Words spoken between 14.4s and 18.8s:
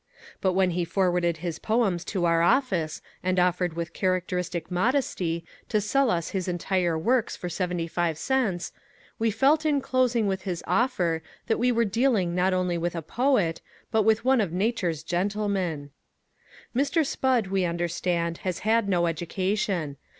of nature's gentlemen. Mr. Spudd, we understand, has